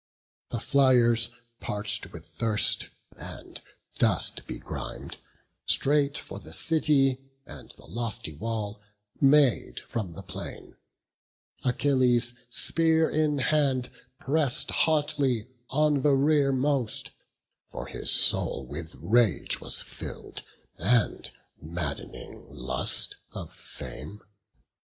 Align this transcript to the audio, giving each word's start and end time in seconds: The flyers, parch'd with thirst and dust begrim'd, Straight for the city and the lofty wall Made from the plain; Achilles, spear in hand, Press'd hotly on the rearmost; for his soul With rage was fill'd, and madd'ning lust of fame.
The 0.49 0.57
flyers, 0.59 1.29
parch'd 1.59 2.07
with 2.07 2.25
thirst 2.25 2.89
and 3.15 3.61
dust 3.99 4.47
begrim'd, 4.47 5.17
Straight 5.67 6.17
for 6.17 6.39
the 6.39 6.53
city 6.53 7.21
and 7.45 7.69
the 7.77 7.85
lofty 7.85 8.33
wall 8.33 8.81
Made 9.21 9.81
from 9.81 10.13
the 10.13 10.23
plain; 10.23 10.75
Achilles, 11.63 12.33
spear 12.49 13.11
in 13.11 13.37
hand, 13.37 13.91
Press'd 14.19 14.71
hotly 14.71 15.47
on 15.69 16.01
the 16.01 16.15
rearmost; 16.15 17.11
for 17.69 17.85
his 17.85 18.09
soul 18.11 18.65
With 18.65 18.95
rage 18.95 19.61
was 19.61 19.83
fill'd, 19.83 20.41
and 20.79 21.29
madd'ning 21.63 22.47
lust 22.49 23.17
of 23.33 23.53
fame. 23.53 24.19